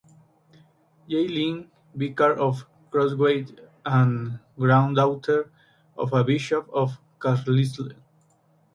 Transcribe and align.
J. 1.07 1.27
Lynn, 1.27 1.69
vicar 1.93 2.33
of 2.33 2.65
Crosthwaite, 2.89 3.59
and 3.85 4.39
granddaughter 4.57 5.51
of 5.95 6.11
a 6.13 6.23
bishop 6.23 6.67
of 6.73 6.97
Carlisle. 7.19 7.91